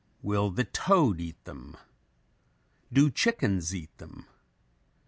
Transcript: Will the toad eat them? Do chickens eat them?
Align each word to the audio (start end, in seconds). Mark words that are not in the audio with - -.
Will 0.23 0.49
the 0.49 0.63
toad 0.63 1.19
eat 1.21 1.43
them? 1.45 1.77
Do 2.91 3.11
chickens 3.11 3.75
eat 3.75 3.95
them? 3.99 4.25